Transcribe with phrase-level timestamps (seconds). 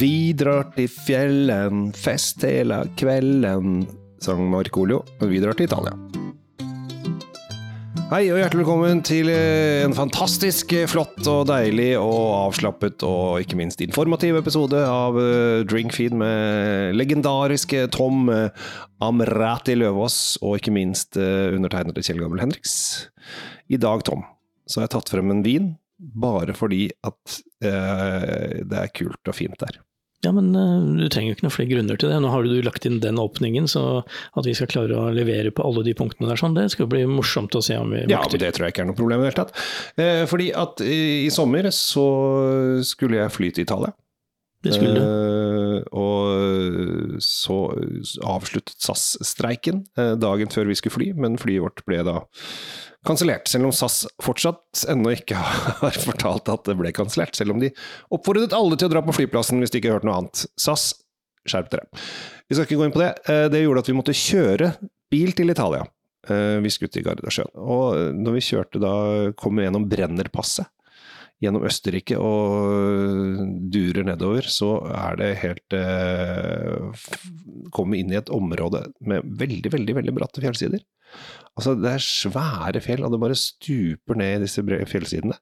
[0.00, 3.82] Vi drar til fjellen, fest hele kvelden,
[4.24, 5.02] sang Markolio.
[5.20, 5.92] Og vi drar til Italia.
[8.08, 13.44] Hei og hjertelig velkommen til eh, en fantastisk eh, flott og deilig og avslappet og
[13.44, 18.32] ikke minst informativ episode av eh, Drinkfeed med legendariske Tom
[19.04, 22.74] Amrati Løvaas og ikke minst undertegnede Kjell Gammel Henriks.
[23.68, 24.24] I dag, Tom,
[24.64, 25.70] så har jeg tatt frem en vin
[26.00, 29.78] bare fordi at eh, det er kult og fint der.
[30.20, 32.18] Ja, men uh, du trenger jo ikke noen flere grunner til det.
[32.20, 34.02] Nå har du lagt inn den åpningen, så
[34.36, 37.06] at vi skal klare å levere på alle de punktene der, sånn, det skal bli
[37.08, 38.12] morsomt å se om vi makter.
[38.12, 39.64] Ja, men det tror jeg ikke er noe problem i det hele tatt.
[39.96, 42.06] Eh, fordi at i, i, sommer så
[42.84, 43.94] skulle jeg fly til Italia.
[44.64, 45.00] Det skulle du.
[45.00, 47.56] Uh, og så
[48.28, 52.18] avsluttet SAS-streiken uh, dagen før vi skulle fly, men flyet vårt ble da
[53.08, 55.38] kansellert, selv om SAS fortsatt ennå ikke
[55.80, 57.38] har fortalt at det ble kansellert.
[57.38, 57.72] Selv om de
[58.12, 60.44] oppfordret alle til å dra på flyplassen hvis de ikke hørte noe annet.
[60.60, 60.90] SAS,
[61.48, 61.88] skjerp dere.
[62.50, 63.14] Vi skal ikke gå inn på det.
[63.30, 64.74] Uh, det gjorde at vi måtte kjøre
[65.10, 65.86] bil til Italia.
[66.28, 67.52] Eh, vi skulle til Gardasjøen.
[67.56, 68.92] Og når vi kjørte da,
[69.40, 70.68] kom vi gjennom Brennerpasset
[71.40, 73.40] gjennom Østerrike og
[73.72, 77.06] durer nedover, så er det helt eh,
[77.72, 80.82] Kommer inn i et område med veldig, veldig veldig bratte fjellsider.
[81.56, 85.36] Altså, det er svære fjell, og det bare stuper ned i disse fjellsidene.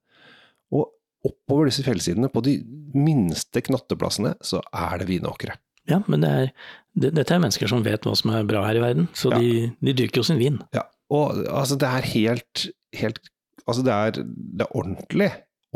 [0.74, 0.86] Og
[1.26, 2.58] oppover disse fjellsidene, på de
[2.94, 5.56] minste knatteplassene, så er det vinåkre.
[5.88, 6.52] Ja, men det er,
[7.00, 9.40] det, dette er mennesker som vet hva som er bra her i verden, så ja.
[9.40, 10.60] de, de, dyrker jo sin vin.
[10.76, 13.20] Ja, og altså, det er helt, helt
[13.68, 15.26] Altså, det er, det er ordentlig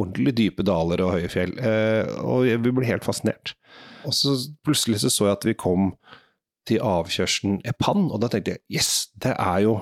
[0.01, 1.55] ordentlig dype daler og høye fjell.
[1.61, 3.55] Eh, og vi ble helt fascinert.
[4.09, 4.35] Og så
[4.67, 5.93] plutselig så, så jeg at vi kom
[6.69, 9.77] til avkjørselen Epan, og da tenkte jeg yes, det er jo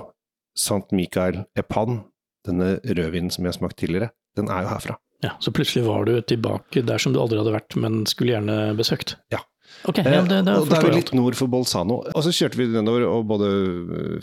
[0.59, 2.03] Sankt Mikael Epan,
[2.49, 4.97] denne rødvinen som jeg har smakt tidligere, den er jo herfra.
[5.21, 8.73] Ja, Så plutselig var du tilbake der som du aldri hadde vært, men skulle gjerne
[8.79, 9.19] besøkt?
[9.33, 9.43] Ja.
[9.89, 12.01] Ok, ja, det, det og da er vi litt nord for Bolzano.
[12.13, 13.51] Og så kjørte vi nedover, og både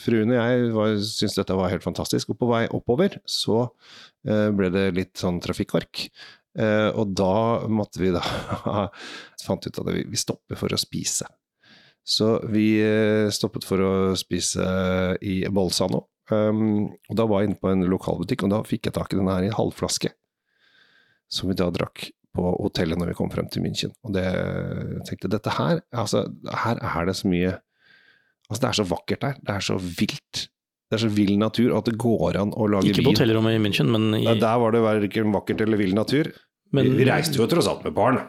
[0.02, 2.34] fruen og jeg syntes dette var helt fantastisk.
[2.34, 6.08] Og på vei oppover så uh, ble det litt sånn trafikkark.
[6.58, 8.22] Uh, og da måtte vi da
[9.46, 11.30] fant ut at vi, vi stopper for å spise.
[12.08, 12.70] Så vi
[13.36, 14.64] stoppet for å spise
[15.20, 16.06] i Bolzano.
[16.32, 19.20] Um, og da var jeg inne på en lokalbutikk, og da fikk jeg tak i
[19.20, 20.12] den her i en halvflaske.
[21.32, 23.94] Som vi da drakk på hotellet når vi kom frem til München.
[24.06, 26.28] Og det, jeg tenkte dette her altså,
[26.66, 27.56] Her er det så mye
[28.48, 29.40] Altså, det er så vakkert der.
[29.44, 30.44] Det er så vilt.
[30.88, 32.94] Det er så vill natur at det går an å lage vin.
[32.94, 34.22] Ikke på hotellrommet i München, men i...
[34.24, 36.30] Der, der var det verken vakkert eller vill natur.
[36.72, 36.94] Men...
[36.96, 38.22] Vi, reiste jo tross alt med barn.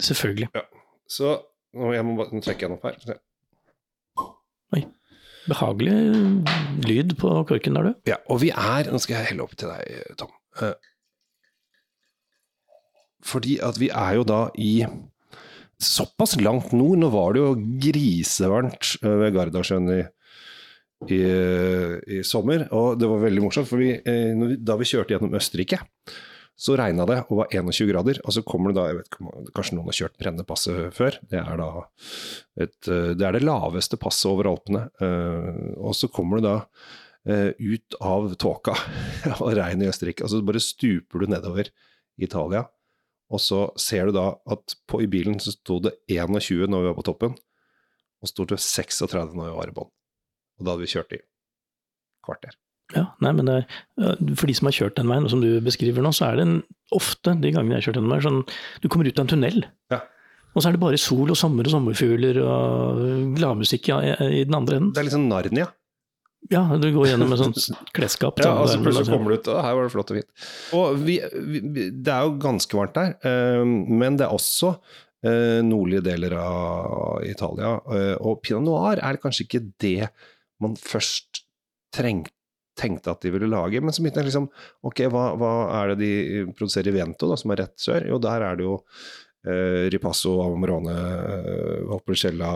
[0.00, 0.48] Selvfølgelig.
[0.56, 0.64] Ja.
[1.12, 1.34] Så
[1.76, 3.20] nå, må, nå trekker jeg den opp her.
[4.78, 4.86] Oi.
[5.44, 5.98] Behagelig
[6.88, 8.08] lyd på korken der, du.
[8.14, 10.32] Ja, og vi er Nå skal jeg helle opp til deg, Tom.
[13.24, 14.84] Fordi at vi er jo da i
[15.80, 16.98] såpass langt nord.
[17.00, 17.54] Nå var det jo
[17.86, 20.02] grisevarmt eh, ved Gardasjøen i,
[21.12, 21.22] i,
[22.18, 23.70] i, sommer, og det var veldig morsomt.
[23.70, 25.80] For eh, da vi kjørte gjennom Østerrike,
[26.54, 28.20] så regna det og var 21 grader.
[28.22, 31.16] Og så kommer det da, jeg vet ikke, Kanskje noen har kjørt Brennepasset før.
[31.32, 31.70] Det er da
[32.62, 34.86] et, eh, det, er det laveste passet over Alpene.
[35.80, 36.58] Og så kommer det da
[37.24, 38.74] ut av tåka
[39.38, 40.26] og regnet i Østerrike.
[40.26, 41.70] Altså bare stuper du nedover
[42.20, 42.66] Italia.
[43.34, 46.90] Og så ser du da at på, i bilen så sto det 21 når vi
[46.92, 49.90] var på toppen, og så sto det 36 når vi var i bånn.
[50.60, 51.20] Og da hadde vi kjørt i
[52.24, 52.54] kvarter.
[52.92, 53.62] Ja, nei, men er,
[54.36, 56.44] For de som har kjørt den veien, og som du beskriver nå, så er det
[56.46, 56.58] en,
[56.94, 58.42] ofte de gangene jeg har kjørt den veien, sånn
[58.84, 59.64] du kommer ut av en tunnel.
[59.92, 60.02] Ja.
[60.54, 63.00] Og så er det bare sol og sommer og sommerfugler og
[63.34, 63.96] gladmusikk i,
[64.42, 64.92] i den andre enden.
[64.94, 65.72] Det er sånn Narnia.
[66.52, 68.42] Ja, du går gjennom et sånt klesskap.
[68.42, 70.44] ja, og så plutselig kommer du ut, og her var det flott og fint.
[70.76, 75.60] Og vi, vi, det er jo ganske varmt der, uh, men det er også uh,
[75.64, 77.74] nordlige deler av Italia.
[77.88, 80.12] Uh, og pinot noir er kanskje ikke det
[80.62, 81.44] man først
[81.94, 82.34] trengte
[82.78, 83.80] tenkte at de ville lage.
[83.80, 84.48] Men så begynte jeg liksom
[84.86, 88.08] Ok, hva, hva, er det de produserer i Vento, da, som er rett sør?
[88.10, 88.78] Jo, der er det jo
[89.46, 90.96] eh, Ripasso, Amarone,
[91.90, 92.50] Valpolicella,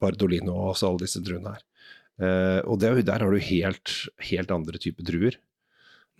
[0.00, 1.66] Bardolino og alle disse druene her.
[2.20, 3.94] Uh, og det, der har du helt,
[4.28, 5.38] helt andre typer druer.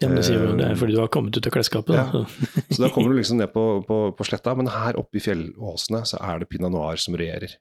[0.01, 1.93] Ja, men Det sier jo det er fordi du har kommet ut av klesskapet.
[1.99, 2.07] Ja.
[2.09, 2.53] Så.
[2.71, 6.07] så da kommer du liksom ned på, på, på, sletta, men her oppe i fjellåsene
[6.09, 7.59] så er det pinot noir som regjerer.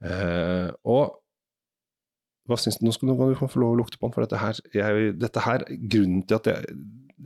[0.00, 1.18] Uh, og
[2.48, 2.86] hva syns du?
[2.86, 5.66] Nå skal du få lov å lukte på den, for dette her, jeg, dette her
[5.68, 6.78] grunnen til at jeg,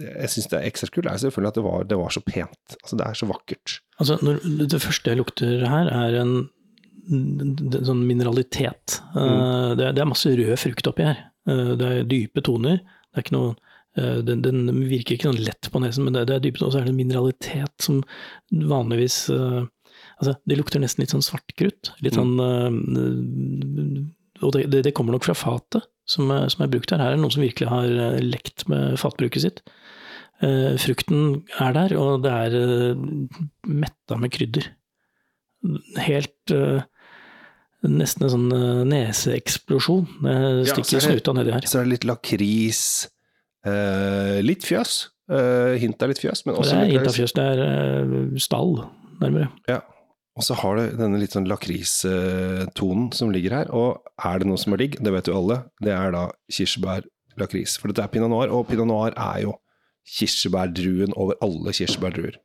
[0.02, 2.76] jeg syns det er ekstra kult, er selvfølgelig at det var, det var så pent.
[2.82, 3.76] Altså, det er så vakkert.
[4.02, 4.42] Altså, når,
[4.74, 6.34] det første jeg lukter her, er en
[7.08, 8.98] sånn mineralitet.
[9.14, 9.20] Mm.
[9.20, 11.22] Eh, det, er, det, er masse rød frukt oppi her.
[11.48, 12.80] Eh, det er dype toner.
[12.80, 13.52] Det er ikke noe
[13.98, 16.72] eh, den, den, virker ikke noe lett på nesen, men det, det er dypt, og
[16.72, 18.02] så er det en mineralitet som
[18.50, 19.24] vanligvis
[20.14, 21.88] Altså, det lukter nesten litt sånn svartkrutt.
[22.04, 22.70] Litt sånn uh,
[24.46, 27.02] Og det, det, det kommer nok fra fatet som, er- som er brukt her.
[27.02, 29.58] Her er det noen som virkelig har lekt med fatbruket sitt.
[30.38, 32.94] Uh, frukten er der, og det er
[33.66, 34.70] metta med krydder.
[36.06, 36.54] Helt
[37.84, 40.06] Nesten en sånn øh, neseeksplosjon.
[40.24, 40.34] Det
[40.68, 41.60] Ja, stikker er det- snuta nedi her.
[41.68, 43.08] Så er det litt lakris,
[43.66, 45.08] eh, litt fjøs.
[45.30, 47.58] Eh, hint av litt fjøs, men det også er litt hint av fjøs, det er
[47.64, 48.74] øh, stall,
[49.20, 49.48] nærmere.
[49.68, 49.80] Ja.
[50.36, 53.68] Og så har du denne litt sånn lakristonen som ligger her.
[53.72, 57.78] Og er det noe som er digg, det vet jo alle, det er da kirsebær-lakris.
[57.78, 59.54] For dette er pinot noir, og pinot noir er jo
[60.18, 62.36] kirsebærdruen over alle kirsebærdruer.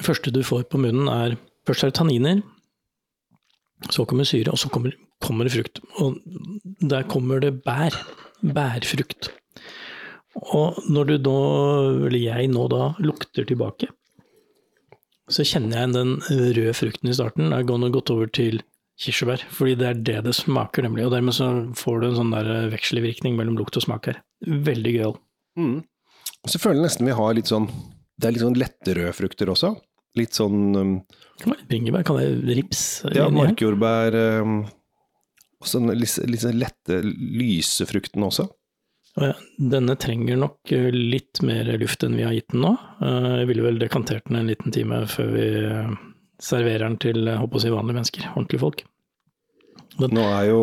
[0.00, 1.36] Første du får på munnen er
[1.68, 2.38] Først er det tanniner,
[3.90, 4.94] så kommer syre, og så kommer,
[5.24, 5.82] kommer det frukt.
[6.02, 6.18] Og
[6.82, 7.94] der kommer det bær.
[8.38, 9.32] Bærfrukt.
[10.54, 11.38] Og når du da,
[12.06, 13.88] eller jeg nå da, lukter tilbake,
[15.28, 17.50] så kjenner jeg den røde frukten i starten.
[17.52, 18.62] Jeg har gått over til
[18.98, 21.06] kirsebær, fordi det er det det smaker, nemlig.
[21.06, 24.22] Og dermed så får du en sånn der vekselvirkning mellom lukt og smak her.
[24.46, 25.18] Veldig gøyal.
[25.58, 25.76] Mm.
[26.48, 27.66] Så føler jeg nesten vi har litt sånn
[28.18, 29.72] Det er litt sånn lette røde frukter også.
[30.16, 30.92] Litt sånn um,
[31.42, 32.84] Kan være bringebær, kan være rips.
[33.14, 34.62] ja, markjordbær um,
[35.60, 38.48] Og sånn litt, litt sånn lette lysefrukten også.
[39.58, 42.70] Denne trenger nok eh, litt mer luft enn vi har gitt den nå.
[43.02, 45.90] Eh, Jeg ville vel dekantert den en liten time før vi eh,
[46.38, 48.84] serverer den til håper å si vanlige mennesker, ordentlige folk.
[49.98, 50.58] Nå er jo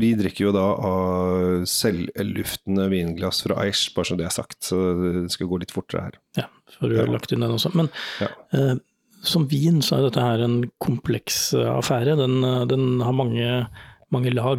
[0.00, 4.58] Vi drikker jo da av selvluftende vinglass fra Aish, bare så det er sagt.
[4.68, 6.18] Så det skal gå litt fortere her.
[6.36, 6.46] Ja,
[6.78, 7.06] for du Ja.
[7.06, 7.74] lagt inn den også.
[7.74, 7.88] Men
[8.20, 8.28] Ja.
[8.52, 8.74] eh,
[9.22, 12.16] som vin så er dette her en kompleks eh, affære.
[12.16, 13.68] Den, eh, den har mange,
[14.10, 14.58] mange lag.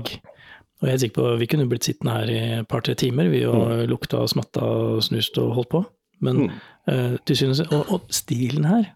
[0.82, 3.44] Og jeg er sikker på vi kunne blitt sittende her i et par-tre timer vi
[3.46, 5.86] og lukta, smatta, snust og holdt på.
[6.22, 6.52] Men Mm.
[6.88, 8.92] eh, til synes, og, og stilen her,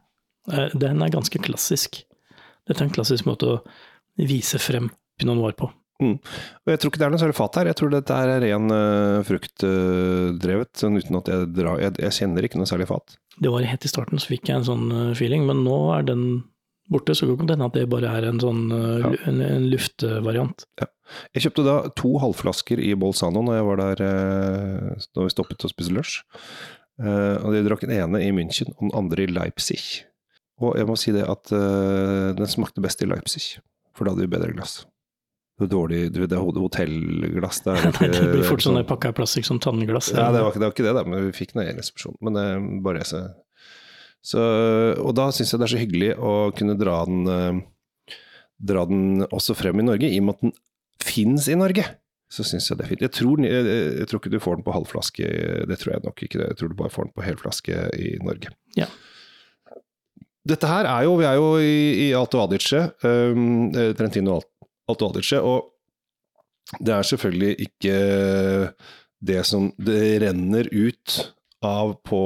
[0.51, 2.03] eh, den er ganske klassisk.
[2.67, 3.61] Dette er en klassisk måte å
[4.17, 5.69] vise frem pinot noir på.
[5.97, 7.69] Og jeg tror ikke det er noe særlig fat her.
[7.71, 12.45] Jeg tror dette er ren uh, fruktdrevet, sånn uten at jeg drar jeg, jeg kjenner
[12.45, 13.17] ikke noe særlig fat.
[13.41, 16.07] Det var helt i starten, så fikk jeg en sånn eh, feeling, men nå er
[16.07, 16.23] den
[16.89, 17.13] borte.
[17.13, 19.11] Så kan det hende at det bare er en sånn eh, Ja.
[19.29, 20.65] en, en luftvariant.
[21.35, 25.71] Jeg kjøpte da to halvflasker i Bolzano når jeg var der da vi stoppet og
[25.71, 26.17] spiste lunsj.
[26.97, 29.81] Uh, og de drakk den ene i München og den andre i Leipzig.
[30.57, 33.59] Og jeg må si det at uh, den smakte best i Leipzig,
[33.97, 34.79] for da hadde vi bedre glass.
[35.57, 37.63] Det var dårlig, du det hotellglass.
[37.65, 40.11] Det, er ikke- det blir fort sånn pakka plastikk som tannglass.
[40.13, 42.17] Ja, det var, ikke, det var ikke det, da, men vi fikk den i resepsjon.
[42.21, 43.23] Men eh, bare så,
[44.21, 44.43] så
[45.01, 48.13] Og da syns jeg det er så hyggelig å kunne dra den, eh,
[48.69, 50.53] dra den også frem i Norge, i og med at den
[51.07, 51.85] fins i Norge.
[52.29, 53.03] Så syns jeg det er fint.
[53.05, 53.67] Jeg tror, jeg,
[54.01, 55.27] jeg tror ikke du får den på halvflaske,
[55.69, 56.41] det tror jeg nok ikke.
[56.43, 58.51] Jeg tror du bare får den på helflaske i Norge.
[58.75, 58.89] Ja.
[60.47, 64.47] Dette her er jo Vi er jo i, i Alto Adige, um, eh, Trentino Al-
[64.93, 65.73] Alto Adige, og
[66.83, 67.97] det er selvfølgelig ikke
[69.27, 71.13] det som det renner ut
[71.65, 72.19] av på,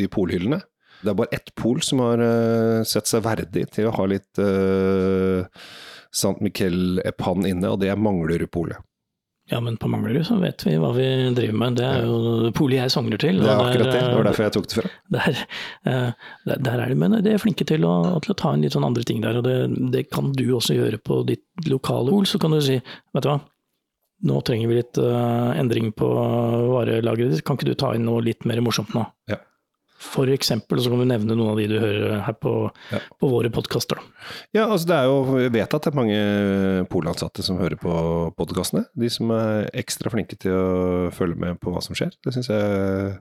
[0.00, 0.60] i polhyllene.
[1.00, 4.40] Det er bare ett pol som har uh, sett seg verdig til å ha litt
[4.42, 5.46] uh,
[6.14, 8.80] Sant Miquel Epan inne, og det er Manglerudpolet.
[9.50, 11.06] Ja, men på Manglerud så vet vi hva vi
[11.36, 11.78] driver med.
[11.80, 13.38] Det er jo polet jeg sogner til.
[13.40, 14.00] Det er akkurat det.
[14.04, 14.90] Det var eh, derfor jeg tok det fra.
[15.16, 15.38] Der,
[15.88, 16.08] eh,
[16.44, 17.94] der, der er de, men de er flinke til å,
[18.24, 19.54] til å ta inn litt sånn andre ting der, og det,
[19.94, 22.28] det kan du også gjøre på ditt lokale pol.
[22.28, 22.76] Så kan du si,
[23.16, 23.38] vet du hva,
[24.28, 28.20] nå trenger vi litt uh, endring på varelageret ditt, kan ikke du ta inn noe
[28.26, 29.06] litt mer morsomt nå?
[29.30, 29.40] Ja.
[29.98, 32.52] For eksempel, så kan du nevne noen av de du hører her på,
[32.94, 33.00] Ja.
[33.18, 33.98] på våre podkaster.
[34.54, 36.18] Ja, altså det er jo, jeg vet at det er mange
[36.92, 37.92] polansatte som hører på
[38.38, 38.84] podkastene.
[38.94, 42.14] De som er ekstra flinke til å følge med på hva som skjer.
[42.22, 43.18] Det synes jeg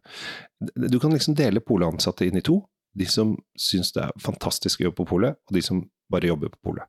[0.90, 2.62] Du kan liksom dele polansatte inn i to.
[2.98, 6.50] De som syns det er fantastisk å jobbe på polet, og de som bare jobber
[6.50, 6.86] på polet.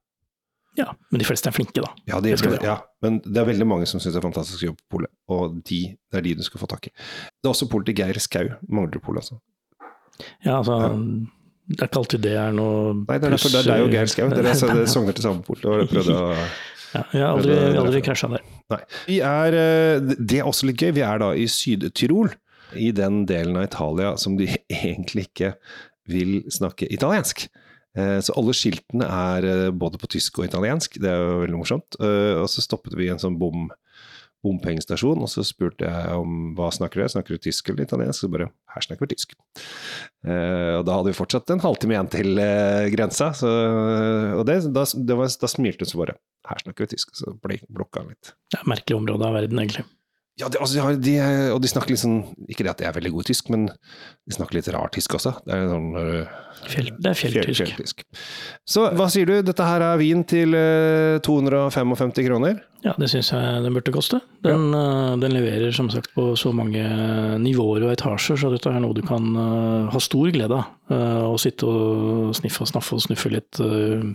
[0.78, 1.90] Ja, men de fleste er flinke, da.
[2.07, 4.68] Ja, de, Det ja, men det er veldig mange som syns det er fantastisk å
[4.71, 5.80] jobbe på polet, og de,
[6.12, 6.92] det er de du skal få tak i.
[6.95, 9.40] Det er også polet til Geir Skau, Manglerudpolet, altså.
[10.44, 10.78] Ja, altså,
[11.68, 13.92] det er ikke alltid det er noe Nei, det er derfor det er deg og
[13.94, 14.28] Geir Skau.
[14.32, 15.64] Dere er- sanger til samme port.
[15.68, 16.32] og prøvde å
[16.94, 18.44] Ja, jeg har aldri, aldri krasja der.
[18.72, 18.78] Nei.
[19.06, 20.94] Vi er, eh, det er også litt gøy.
[20.96, 22.30] Vi er da i Syd-Tyrol,
[22.80, 25.50] i den delen av Italia som de egentlig ikke
[26.08, 27.44] vil snakke italiensk.
[27.98, 31.60] Eh, Så alle skiltene er eh, både på tysk og italiensk, det er jo veldig
[31.60, 32.00] morsomt.
[32.00, 33.68] Og så stoppet vi i en sånn bom,
[34.47, 38.23] bompengestasjon, og så spurte jeg om hva snakker dere, snakker du tysk eller italiensk?
[38.23, 39.35] Så bare her snakker vi tysk.
[40.26, 43.52] Uh, Og da hadde vi fortsatt en halvtime igjen til uh, grensa, så,
[44.38, 46.18] og det, da, det var, da smilte hun så bare
[46.49, 48.35] her snakker vi tysk, så blokka han litt.
[48.49, 49.85] Det er merkelig område av verden, egentlig.
[50.38, 52.78] Ja, de, altså, de har- de, er- og de snakker litt sånn Ikke det at
[52.78, 55.33] de er veldig gode i tysk, men de snakker litt rar tysk også.
[55.45, 56.37] Det er sånn øh,
[56.68, 57.64] Fjell, det er fjell- fjelltysk.
[57.75, 58.04] fjelltysk.
[58.66, 59.37] Så hva sier du?
[59.47, 62.61] Dette her er vin til øh, 255 kroner?
[62.85, 64.21] Ja, det syns jeg den burde koste.
[64.47, 65.16] Den, ja.
[65.18, 66.83] den leverer som sagt på så mange
[67.42, 70.68] nivåer og etasjer, så dette er noe du kan eh, ha stor glede av.
[70.90, 74.07] Eh, Å sitte og sniffe og snaffe og snuffe litt eh,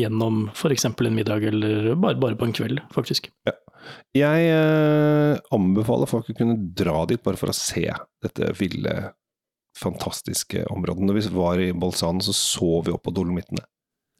[0.00, 0.84] gjennom f.eks.
[0.88, 3.28] en middag, eller bare, bare på en kveld, faktisk.
[4.14, 7.86] Jeg eh, anbefaler folk å kunne dra dit bare for å se
[8.24, 8.96] dette ville,
[9.78, 11.06] fantastiske området.
[11.06, 13.64] Når vi var i Bolzano, så så vi opp på Dolomittene.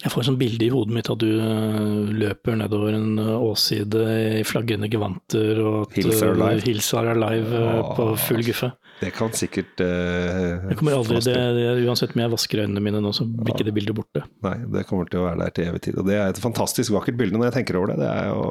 [0.03, 3.45] Jeg får et sånt bilde i hodet mitt at du eh, løper nedover en åside
[3.47, 6.65] åsside i flaggende gevanter, og at Hills are eh, alive.
[6.67, 8.73] Hills are alive ah, på full guffe.
[9.01, 13.01] Det kan sikkert uh, Jeg kommer aldri, det, det, Uansett om jeg vasker øynene mine
[13.03, 14.23] nå, så blir ikke det bildet borte.
[14.47, 15.99] Nei, det kommer til å være der til evig tid.
[15.99, 17.99] Og det er et fantastisk vakkert bilde når jeg tenker over det.
[18.05, 18.45] Det er jo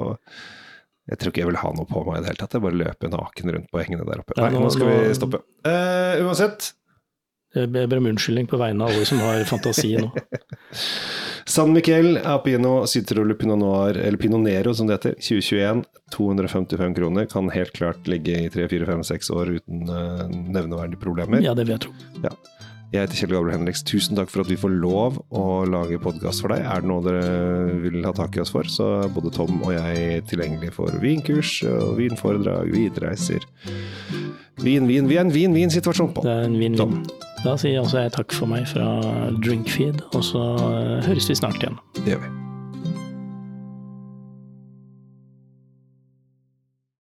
[1.10, 2.54] Jeg tror ikke jeg vil ha noe på meg i det hele tatt.
[2.56, 4.38] Jeg bare løper naken rundt på hengene der oppe.
[4.38, 5.42] Ja, Nei, nå- nå skal nå- vi stoppe.
[5.68, 6.72] Eh, uansett,
[7.54, 10.08] Jeg ber om unnskyldning på vegne av alle som har fantasi nå.
[11.46, 15.84] San Miquel Apino Citrolo Pinot Noir, eller Pinot Nero som det heter, 2021.
[16.16, 17.26] 255 kroner.
[17.30, 20.24] Kan helt klart ligge i 3-4-5-6 år uten eh,
[20.56, 21.44] nevneverdige problemer.
[21.44, 21.94] Ja, det vil jeg tro.
[22.94, 23.82] Jeg heter Kjell Gabriel Henriks.
[23.90, 26.62] Tusen takk for at vi får lov å lage podkast for deg.
[26.62, 29.74] Er det noe dere vil ha tak i oss for, så er både Tom og
[29.74, 33.50] jeg tilgjengelig for vinkurs og vinforedrag, vidreiser.
[34.62, 36.28] Vin, vin, vi er en vin-vin-situasjon på.
[36.28, 37.02] Det er en vin-vin.
[37.42, 38.86] Da sier også jeg takk for meg fra
[39.42, 41.82] Drinkfeed, og så eh, høres vi snart igjen.
[42.04, 42.43] Det gjør vi.